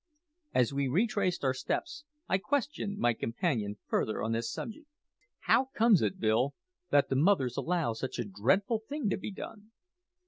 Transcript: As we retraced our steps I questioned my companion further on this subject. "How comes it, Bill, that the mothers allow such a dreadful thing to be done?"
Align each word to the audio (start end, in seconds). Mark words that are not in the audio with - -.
As 0.55 0.73
we 0.73 0.87
retraced 0.87 1.43
our 1.43 1.53
steps 1.53 2.05
I 2.27 2.39
questioned 2.39 2.97
my 2.97 3.13
companion 3.13 3.77
further 3.87 4.23
on 4.23 4.31
this 4.31 4.51
subject. 4.51 4.87
"How 5.41 5.65
comes 5.75 6.01
it, 6.01 6.19
Bill, 6.19 6.55
that 6.89 7.09
the 7.09 7.15
mothers 7.15 7.55
allow 7.55 7.93
such 7.93 8.17
a 8.17 8.25
dreadful 8.25 8.79
thing 8.89 9.11
to 9.11 9.17
be 9.17 9.29
done?" 9.31 9.69